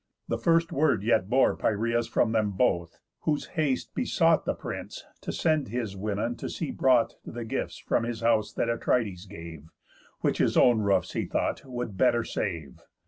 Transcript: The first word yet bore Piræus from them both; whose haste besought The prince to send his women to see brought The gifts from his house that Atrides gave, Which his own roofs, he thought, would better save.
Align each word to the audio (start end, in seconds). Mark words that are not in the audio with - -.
The 0.27 0.39
first 0.39 0.71
word 0.71 1.03
yet 1.03 1.29
bore 1.29 1.55
Piræus 1.55 2.09
from 2.09 2.31
them 2.31 2.53
both; 2.53 2.97
whose 3.19 3.45
haste 3.53 3.93
besought 3.93 4.45
The 4.45 4.55
prince 4.55 5.05
to 5.21 5.31
send 5.31 5.67
his 5.67 5.95
women 5.95 6.35
to 6.37 6.49
see 6.49 6.71
brought 6.71 7.17
The 7.23 7.45
gifts 7.45 7.77
from 7.77 8.05
his 8.05 8.21
house 8.21 8.51
that 8.53 8.67
Atrides 8.67 9.27
gave, 9.29 9.69
Which 10.21 10.39
his 10.39 10.57
own 10.57 10.79
roofs, 10.79 11.13
he 11.13 11.25
thought, 11.25 11.65
would 11.65 11.97
better 11.97 12.23
save. 12.23 12.81